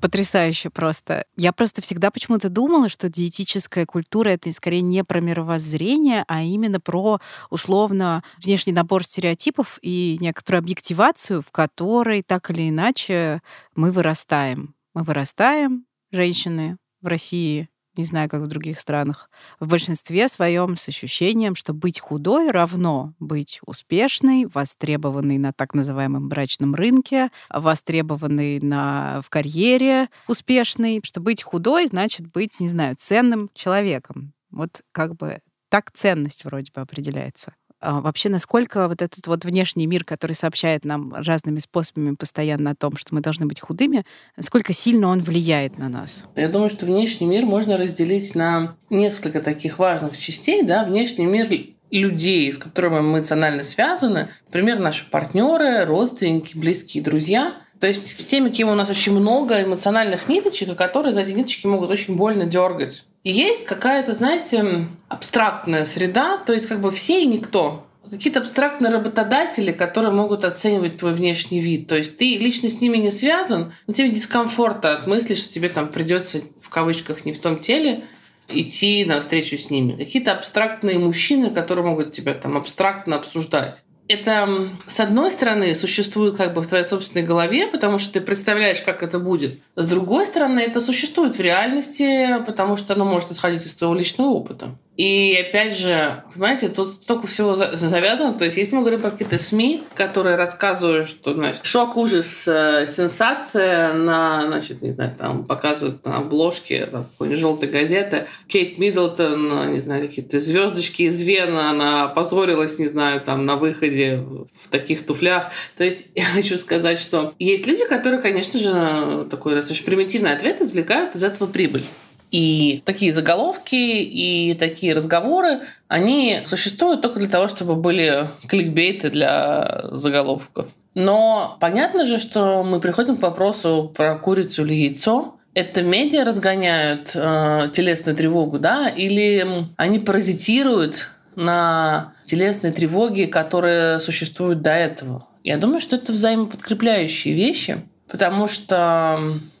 [0.00, 1.24] Потрясающе просто.
[1.36, 6.80] Я просто всегда почему-то думала, что диетическая культура— это скорее не про мировоззрение, а именно
[6.80, 13.42] про условно внешний набор стереотипов и некоторую объективацию, в которой так или иначе
[13.76, 14.74] мы вырастаем.
[15.00, 20.88] Мы вырастаем, женщины в России, не знаю, как в других странах, в большинстве своем с
[20.88, 29.22] ощущением, что быть худой равно быть успешной, востребованной на так называемом брачном рынке, востребованной на,
[29.22, 34.34] в карьере успешной, что быть худой значит быть, не знаю, ценным человеком.
[34.50, 35.38] Вот как бы
[35.70, 37.54] так ценность вроде бы определяется.
[37.80, 42.74] А вообще, насколько вот этот вот внешний мир, который сообщает нам разными способами постоянно о
[42.74, 44.04] том, что мы должны быть худыми,
[44.36, 46.26] насколько сильно он влияет на нас?
[46.36, 50.62] Я думаю, что внешний мир можно разделить на несколько таких важных частей.
[50.62, 50.84] Да?
[50.84, 51.48] Внешний мир
[51.90, 57.54] людей, с которыми мы эмоционально связаны, например, наши партнеры, родственники, близкие друзья.
[57.80, 61.66] То есть с теми, кем у нас очень много эмоциональных ниточек, которые за эти ниточки
[61.66, 63.04] могут очень больно дергать.
[63.24, 67.86] И есть какая-то, знаете, абстрактная среда, то есть как бы все и никто.
[68.08, 71.88] Какие-то абстрактные работодатели, которые могут оценивать твой внешний вид.
[71.88, 75.68] То есть ты лично с ними не связан, но тебе дискомфорта от мысли, что тебе
[75.68, 78.04] там придется в кавычках не в том теле
[78.48, 79.96] идти на встречу с ними.
[79.96, 86.52] Какие-то абстрактные мужчины, которые могут тебя там абстрактно обсуждать это, с одной стороны, существует как
[86.52, 89.60] бы в твоей собственной голове, потому что ты представляешь, как это будет.
[89.76, 94.30] С другой стороны, это существует в реальности, потому что оно может исходить из твоего личного
[94.30, 94.74] опыта.
[95.00, 98.34] И опять же, понимаете, тут столько всего завязано.
[98.34, 102.84] То есть, если мы говорим про какие-то СМИ, которые рассказывают, что, значит, шок, ужас, э,
[102.86, 109.80] сенсация на, значит, не знаю, там показывают на обложке какой-нибудь желтой газеты, Кейт Миддлтон, не
[109.80, 114.18] знаю, какие-то звездочки из Вены, она позорилась, не знаю, там на выходе
[114.62, 115.50] в таких туфлях.
[115.78, 120.60] То есть, я хочу сказать, что есть люди, которые, конечно же, такой достаточно примитивный ответ
[120.60, 121.86] извлекают из этого прибыль.
[122.30, 129.86] И такие заголовки и такие разговоры, они существуют только для того, чтобы были кликбейты для
[129.90, 130.68] заголовков.
[130.94, 135.36] Но понятно же, что мы приходим к вопросу про курицу или яйцо.
[135.54, 144.62] Это медиа разгоняют э, телесную тревогу, да, или они паразитируют на телесной тревоге, которые существуют
[144.62, 145.26] до этого.
[145.42, 149.18] Я думаю, что это взаимоподкрепляющие вещи, потому что,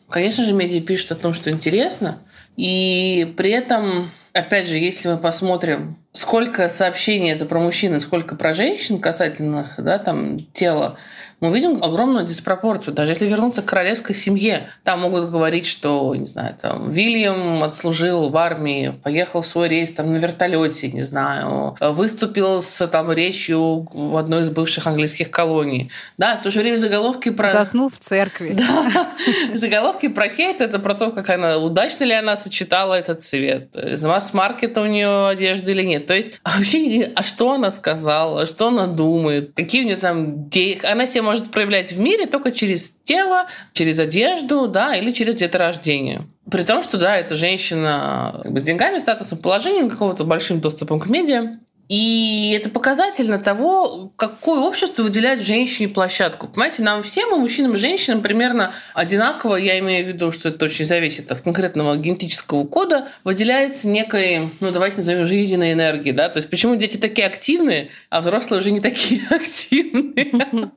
[0.08, 2.18] конечно же, медиа пишут о том, что интересно,
[2.60, 8.36] и при этом, опять же, если мы посмотрим, сколько сообщений это про мужчин и сколько
[8.36, 10.98] про женщин касательных да, там, тела,
[11.40, 12.94] мы видим огромную диспропорцию.
[12.94, 18.28] Даже если вернуться к королевской семье, там могут говорить, что, не знаю, там, Вильям отслужил
[18.28, 23.88] в армии, поехал в свой рейс там, на вертолете, не знаю, выступил с там, речью
[23.92, 25.90] в одной из бывших английских колоний.
[26.18, 27.50] Да, в то же время заголовки про...
[27.50, 28.56] Заснул в церкви.
[28.70, 29.06] Да,
[29.54, 34.04] заголовки про Кейт, это про то, как она, удачно ли она сочетала этот цвет, из
[34.04, 36.06] масс-маркета у нее одежды или нет.
[36.06, 40.50] То есть вообще, а что она сказала, что она думает, какие у нее там...
[40.82, 46.22] Она себе может проявлять в мире только через тело, через одежду, да, или через деторождение.
[46.50, 50.98] При том, что, да, это женщина как бы, с деньгами, статусом, положением, какого-то большим доступом
[50.98, 51.58] к медиа.
[51.90, 56.46] И это показательно того, какое общество выделяет женщине площадку.
[56.46, 60.66] Понимаете, нам всем, и мужчинам, и женщинам примерно одинаково, я имею в виду, что это
[60.66, 66.12] очень зависит от конкретного генетического кода, выделяется некой, ну давайте назовем, жизненной энергии.
[66.12, 66.28] Да?
[66.28, 70.70] То есть почему дети такие активные, а взрослые уже не такие активные?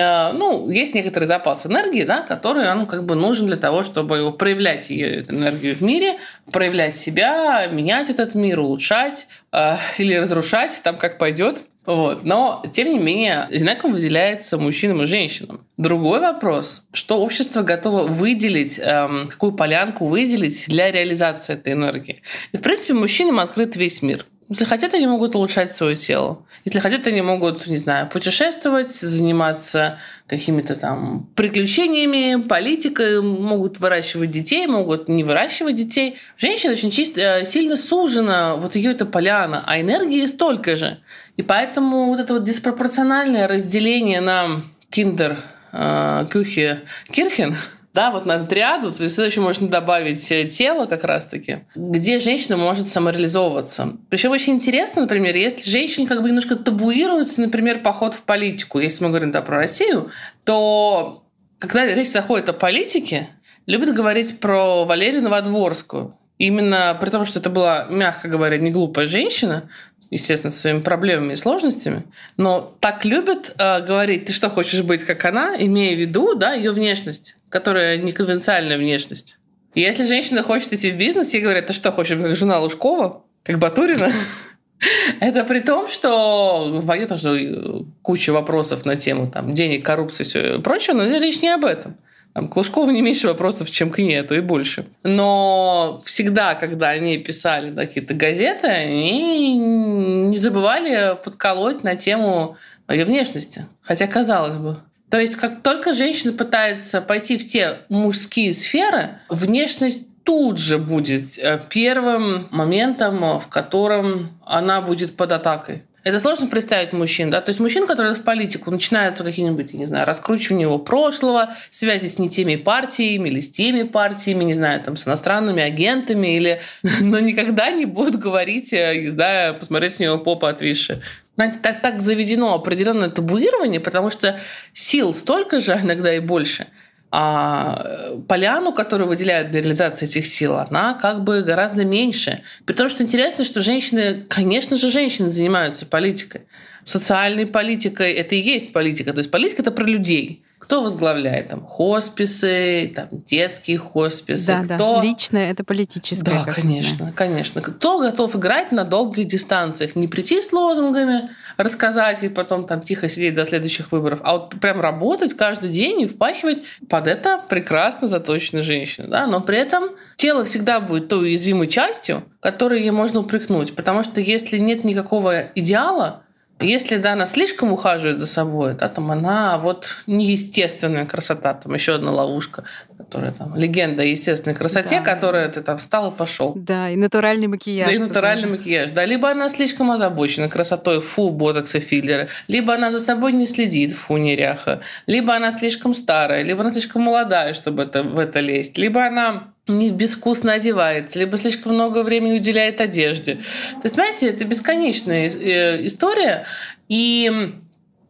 [0.00, 4.32] А, ну, есть некоторый запас энергии, да, который он как бы нужен для того, чтобы
[4.32, 6.16] проявлять ее энергию в мире,
[6.50, 11.64] проявлять себя, менять этот мир, улучшать, э, или разрушать, там как пойдет.
[11.86, 12.22] Вот.
[12.22, 15.64] Но, тем не менее, одинаково выделяется мужчинам и женщинам.
[15.78, 22.20] Другой вопрос, что общество готово выделить, эм, какую полянку выделить для реализации этой энергии.
[22.52, 24.26] И, в принципе, мужчинам открыт весь мир.
[24.48, 26.42] Если хотят, они могут улучшать свое тело.
[26.64, 34.66] Если хотят, они могут, не знаю, путешествовать, заниматься какими-то там приключениями, политикой, могут выращивать детей,
[34.66, 36.16] могут не выращивать детей.
[36.38, 40.98] Женщина очень чисто, э, сильно сужена, вот ее это поляна, а энергии столько же.
[41.36, 45.36] И поэтому вот это вот диспропорциональное разделение на киндер,
[45.72, 47.56] э, кюхе, кирхен–
[47.98, 52.86] да, вот то есть сюда еще можно добавить э, тело как раз-таки, где женщина может
[52.86, 53.96] самореализовываться.
[54.08, 59.02] Причем очень интересно, например, если женщине как бы немножко табуируется, например, поход в политику, если
[59.02, 60.12] мы говорим да, про Россию,
[60.44, 61.24] то
[61.58, 63.30] когда речь заходит о политике,
[63.66, 66.14] любят говорить про Валерию Новодворскую.
[66.38, 69.70] Именно при том, что это была, мягко говоря, не глупая женщина,
[70.10, 72.04] естественно, со своими проблемами и сложностями,
[72.36, 76.54] но так любят э, говорить, ты что, хочешь быть как она, имея в виду да,
[76.54, 79.38] ее внешность, которая не конвенциальная внешность.
[79.74, 83.22] Если женщина хочет идти в бизнес, ей говорят, ты что, хочешь быть как жена Лужкова,
[83.42, 84.10] как Батурина?
[85.20, 90.94] Это при том, что понятно, что куча вопросов на тему там, денег, коррупции и прочее,
[90.94, 91.96] но речь не об этом.
[92.34, 94.86] Там, к Лужкову не меньше вопросов, чем к ней, а то и больше.
[95.02, 102.56] Но всегда, когда они писали какие-то газеты, они не забывали подколоть на тему
[102.88, 103.66] ее внешности.
[103.82, 104.76] Хотя, казалось бы,
[105.10, 111.38] то есть, как только женщина пытается пойти в те мужские сферы, внешность тут же будет
[111.38, 115.84] э, первым моментом, в котором она будет под атакой.
[116.08, 117.42] Это сложно представить мужчин, да?
[117.42, 122.06] То есть мужчин, которые в политику начинаются какие-нибудь, я не знаю, раскручивание его прошлого, связи
[122.06, 126.62] с не теми партиями или с теми партиями, не знаю, там, с иностранными агентами, или...
[127.00, 131.02] но никогда не будут говорить, э, не знаю, посмотреть с него попа отвисшая.
[131.36, 134.40] Знаете, так, так заведено определенное табуирование, потому что
[134.72, 136.68] сил столько же, иногда и больше–
[137.10, 142.42] а поляну, которую выделяют для реализации этих сил, она как бы гораздо меньше.
[142.66, 146.42] Потому что интересно, что женщины, конечно же, женщины занимаются политикой.
[146.84, 149.12] Социальной политикой это и есть политика.
[149.12, 150.42] То есть политика это про людей.
[150.68, 154.48] Кто возглавляет там хосписы, там детские хосписы?
[154.48, 154.96] Да, кто...
[154.96, 155.02] да.
[155.02, 156.44] Личное это политическое.
[156.44, 157.62] Да, конечно, конечно.
[157.62, 159.96] Кто готов играть на долгих дистанциях?
[159.96, 164.60] Не прийти с лозунгами, рассказать и потом там тихо сидеть до следующих выборов, а вот
[164.60, 169.08] прям работать каждый день и впахивать под это прекрасно заточена женщина.
[169.08, 169.26] Да?
[169.26, 173.74] Но при этом тело всегда будет той уязвимой частью, которой ей можно упрекнуть.
[173.74, 176.24] Потому что если нет никакого идеала,
[176.60, 181.94] если, да, она слишком ухаживает за собой, да, там она вот неестественная красота, там еще
[181.94, 182.64] одна ловушка,
[182.96, 185.04] которая там легенда о естественной красоте, да.
[185.04, 186.54] которая ты там встал и пошел.
[186.56, 187.86] Да, и натуральный макияж.
[187.86, 188.56] Да, и натуральный тоже.
[188.56, 188.90] макияж.
[188.90, 193.46] Да, либо она слишком озабочена красотой, фу, ботокс и филлеры, либо она за собой не
[193.46, 198.40] следит, фу, неряха, либо она слишком старая, либо она слишком молодая, чтобы это, в это
[198.40, 203.34] лезть, либо она не безвкусно одевается, либо слишком много времени уделяет одежде.
[203.34, 206.46] То есть, понимаете, это бесконечная э, история,
[206.88, 207.54] и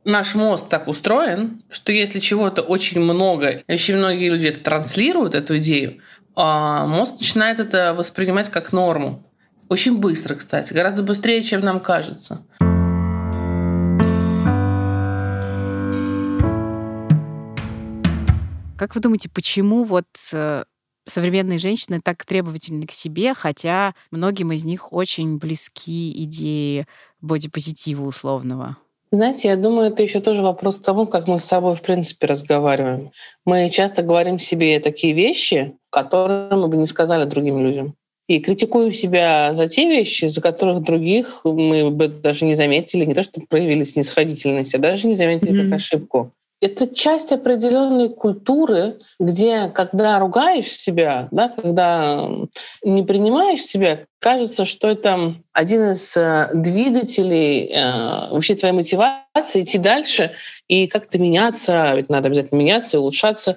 [0.04, 5.58] наш мозг так устроен, что если чего-то очень много, очень многие люди это транслируют, эту
[5.58, 5.98] идею,
[6.34, 9.24] а мозг начинает это воспринимать как норму.
[9.68, 12.46] Очень быстро, кстати, гораздо быстрее, чем нам кажется.
[18.78, 20.62] Как вы думаете, почему вот э,
[21.08, 26.86] современные женщины так требовательны к себе, хотя многим из них очень близки идеи
[27.20, 28.76] бодипозитива условного?
[29.10, 32.26] Знаете, я думаю, это еще тоже вопрос к тому, как мы с собой, в принципе,
[32.26, 33.10] разговариваем.
[33.46, 37.94] Мы часто говорим себе такие вещи, которые мы бы не сказали другим людям.
[38.26, 43.14] И критикуем себя за те вещи, за которых других мы бы даже не заметили, не
[43.14, 45.64] то что проявили снисходительность, а даже не заметили mm-hmm.
[45.64, 52.28] как ошибку это часть определенной культуры, где, когда ругаешь себя, да, когда
[52.82, 59.78] не принимаешь себя, кажется, что это один из э, двигателей э, вообще твоей мотивации идти
[59.78, 60.32] дальше
[60.66, 63.56] и как-то меняться, ведь надо обязательно меняться и улучшаться.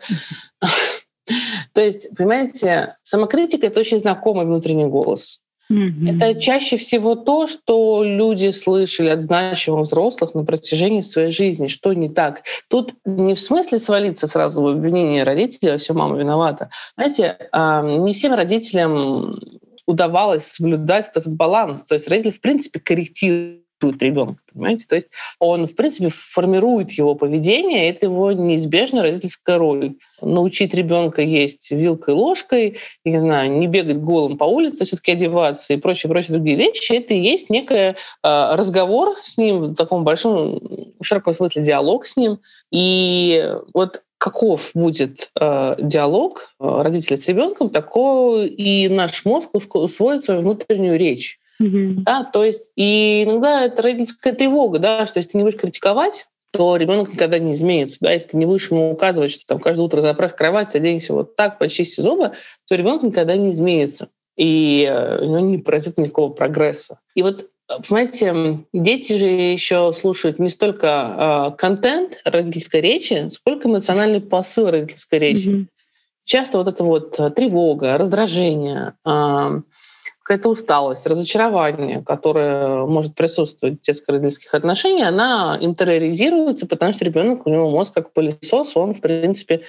[1.74, 5.42] То есть, понимаете, самокритика— это очень знакомый внутренний голос.
[5.72, 6.16] Mm-hmm.
[6.16, 11.94] Это чаще всего то, что люди слышали от значимых взрослых на протяжении своей жизни, что
[11.94, 12.42] не так.
[12.70, 16.70] Тут не в смысле свалиться сразу в обвинение родителей, а все, мама виновата.
[16.98, 19.40] Знаете, не всем родителям
[19.88, 21.86] удавалось соблюдать вот этот баланс.
[21.86, 24.86] То есть родители, в принципе, корректируют ребенка, понимаете?
[24.88, 25.10] То есть
[25.40, 29.96] он, в принципе, формирует его поведение, это его неизбежная родительская роль.
[30.22, 35.78] Научить ребенка есть вилкой, ложкой, не знаю, не бегать голым по улице, все-таки одеваться и
[35.78, 40.62] прочие, прочие другие вещи, это и есть некий э, разговор с ним в таком большом,
[41.02, 42.40] широком смысле диалог с ним.
[42.72, 50.24] И вот каков будет э, диалог э, родителя с ребенком, такой и наш мозг усвоит
[50.24, 51.40] свою внутреннюю речь.
[51.62, 51.94] Mm-hmm.
[52.04, 56.28] Да, то есть и иногда это родительская тревога, да, что если ты не будешь критиковать,
[56.52, 58.00] то ребенок никогда не изменится.
[58.02, 58.12] Да?
[58.12, 61.58] Если ты не будешь ему указывать, что там каждое утро заправь кровать, оденься вот так,
[61.58, 62.34] почисти зубы,
[62.68, 64.10] то ребенок никогда не изменится.
[64.36, 67.00] И э, у него не произойдет никакого прогресса.
[67.16, 67.48] И вот
[67.88, 75.20] Понимаете, дети же еще слушают не столько э, контент родительской речи, сколько эмоциональный посыл родительской
[75.20, 75.48] речи.
[75.48, 75.66] Mm-hmm.
[76.26, 79.62] Часто вот эта вот тревога, раздражение, э,
[80.32, 87.50] какая-то усталость, разочарование, которое может присутствовать в детско-родительских отношениях, она интериоризируется, потому что ребенок, у
[87.50, 89.64] него мозг как пылесос, он, в принципе,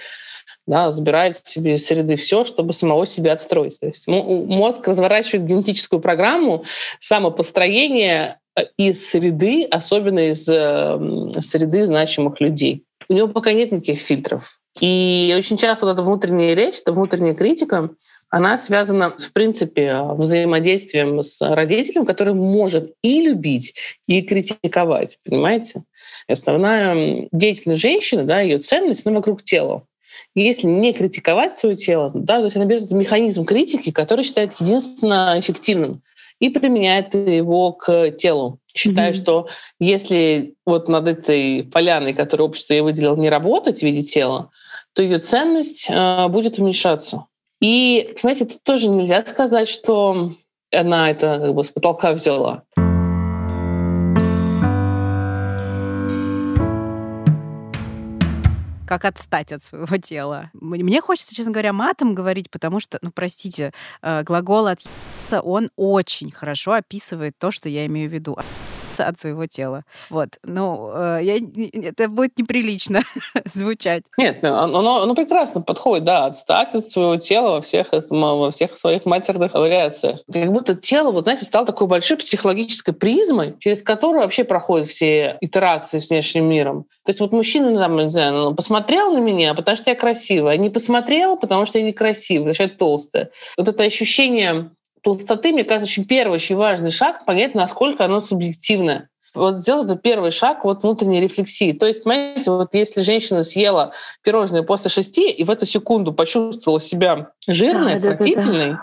[0.65, 3.77] да, забирает себе из среды все, чтобы самого себя отстроить.
[3.77, 6.63] То есть мозг разворачивает генетическую программу
[7.01, 12.85] самопостроения э, из среды, особенно из э, среды значимых людей.
[13.09, 14.57] У него пока нет никаких фильтров.
[14.79, 17.89] И очень часто вот эта внутренняя речь, эта внутренняя критика,
[18.33, 23.75] она связана, в принципе, взаимодействием с родителем, который может и любить,
[24.07, 25.83] и критиковать, понимаете?
[26.27, 29.83] И основная деятельность женщины, да, ее ценность, она вокруг тела.
[30.33, 34.25] И если не критиковать свое тело, да, то есть она берет этот механизм критики, который
[34.25, 36.01] считает единственно эффективным,
[36.39, 38.57] и применяет его к телу.
[38.73, 39.21] Считая, mm-hmm.
[39.21, 39.47] что
[39.79, 44.49] если вот над этой поляной, которую общество ей выделило, не работать в виде тела,
[44.93, 47.27] то ее ценность э, будет уменьшаться.
[47.63, 50.33] И, понимаете, тут тоже нельзя сказать, что
[50.69, 52.63] она это как бы с потолка взяла.
[58.85, 60.51] как отстать от своего тела.
[60.53, 64.81] Мне хочется, честно говоря, матом говорить, потому что, ну, простите, э, глагол от
[65.41, 68.37] он очень хорошо описывает то, что я имею в виду.
[68.99, 69.83] От своего тела.
[70.09, 70.39] Вот.
[70.43, 71.35] Ну, э, я,
[71.87, 73.01] это будет неприлично
[73.45, 74.03] звучать.
[74.17, 78.75] Нет, ну, оно, оно прекрасно подходит, да, отстать от своего тела во всех, во всех
[78.75, 80.19] своих матерных вариациях.
[80.31, 85.37] Как будто тело, вот знаете, стало такой большой психологической призмой, через которую вообще проходят все
[85.41, 86.83] итерации с внешним миром.
[87.05, 90.57] То есть вот мужчина, ну, там, не знаю, посмотрел на меня, потому что я красивая,
[90.57, 93.29] не посмотрел, потому что я некрасивая, я толстая.
[93.57, 94.71] Вот это ощущение
[95.03, 99.09] толстоты, мне кажется, очень первый, очень важный шаг понять, насколько оно субъективное.
[99.35, 101.73] Вот сделать это первый шаг вот внутренней рефлексии.
[101.73, 106.79] То есть, понимаете, вот если женщина съела пирожное после шести и в эту секунду почувствовала
[106.79, 108.79] себя жирной, да, отвратительной, да,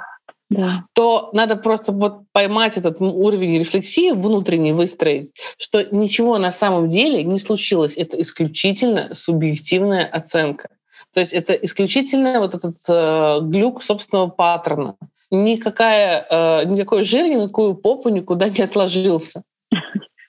[0.51, 0.85] да, да.
[0.95, 7.23] то надо просто вот поймать этот уровень рефлексии внутренний, выстроить, что ничего на самом деле
[7.23, 7.97] не случилось.
[7.97, 10.69] Это исключительно субъективная оценка.
[11.15, 14.97] То есть это исключительно вот этот э, глюк собственного паттерна
[15.31, 19.43] никакая, э, никакой жир, никакую попу никуда не отложился.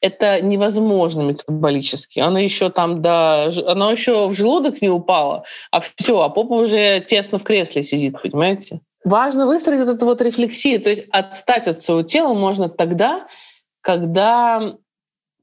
[0.01, 2.19] Это невозможно метаболически.
[2.19, 3.51] Она еще там до...
[3.67, 8.19] Она еще в желудок не упала, а все, а попа уже тесно в кресле сидит,
[8.21, 8.81] понимаете?
[9.03, 13.27] Важно выстроить эту вот рефлексию, то есть отстать от своего тела можно тогда,
[13.81, 14.75] когда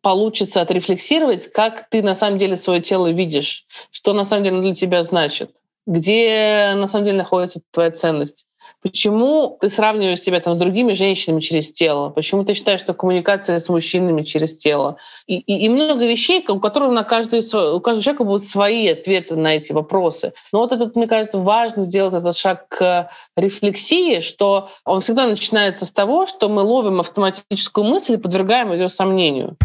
[0.01, 4.75] получится отрефлексировать, как ты на самом деле свое тело видишь, что на самом деле для
[4.75, 5.57] тебя значит,
[5.89, 8.45] где на самом деле находится твоя ценность.
[8.83, 12.11] Почему ты сравниваешь себя там с другими женщинами через тело?
[12.11, 14.99] Почему ты считаешь, что коммуникация с мужчинами через тело?
[15.27, 19.37] И, и, и много вещей, у которых на каждый, у каждого человека будут свои ответы
[19.37, 20.35] на эти вопросы.
[20.53, 25.87] Но вот этот, мне кажется, важно сделать этот шаг к рефлексии, что он всегда начинается
[25.87, 29.57] с того, что мы ловим автоматическую мысль и подвергаем ее сомнению.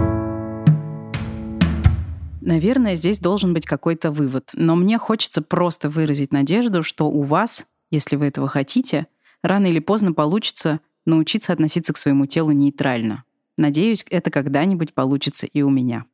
[2.45, 4.49] Наверное, здесь должен быть какой-то вывод.
[4.53, 9.07] Но мне хочется просто выразить надежду, что у вас если вы этого хотите,
[9.43, 13.23] рано или поздно получится научиться относиться к своему телу нейтрально.
[13.55, 16.05] Надеюсь, это когда-нибудь получится и у меня.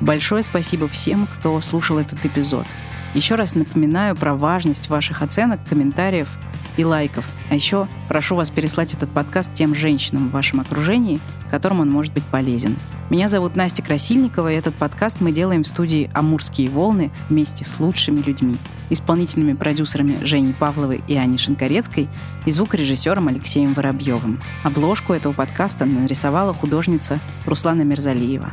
[0.00, 2.66] Большое спасибо всем, кто слушал этот эпизод.
[3.14, 6.28] Еще раз напоминаю про важность ваших оценок, комментариев
[6.76, 7.24] и лайков.
[7.50, 11.18] А еще прошу вас переслать этот подкаст тем женщинам в вашем окружении,
[11.50, 12.76] которым он может быть полезен.
[13.10, 17.80] Меня зовут Настя Красильникова, и этот подкаст мы делаем в студии «Амурские волны» вместе с
[17.80, 18.56] лучшими людьми,
[18.90, 22.08] исполнительными продюсерами Женей Павловой и Аней Шинкарецкой
[22.44, 24.42] и звукорежиссером Алексеем Воробьевым.
[24.62, 28.52] Обложку этого подкаста нарисовала художница Руслана Мерзалиева.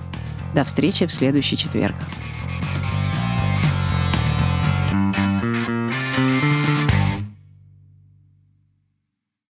[0.53, 1.95] До встречи в следующий четверг.